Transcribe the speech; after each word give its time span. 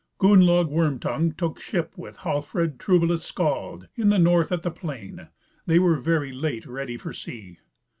Gunnlaug 0.17 0.69
Worm 0.71 0.97
tongue 0.97 1.31
took 1.33 1.59
ship 1.61 1.95
with 1.95 2.17
Hallfred 2.17 2.79
Troublous 2.79 3.23
Skald, 3.23 3.87
in 3.95 4.09
the 4.09 4.17
north 4.17 4.51
at 4.51 4.63
The 4.63 4.71
Plain; 4.71 5.27
they 5.67 5.77
were 5.77 5.99
very 5.99 6.31
late 6.33 6.65
ready 6.65 6.97
for 6.97 7.13
sea. 7.13 7.59